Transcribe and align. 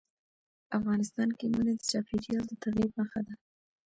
افغانستان 0.77 1.29
کې 1.37 1.45
منی 1.53 1.73
د 1.77 1.81
چاپېریال 1.91 2.43
د 2.47 2.51
تغیر 2.63 2.89
نښه 2.97 3.21
ده. 3.27 3.33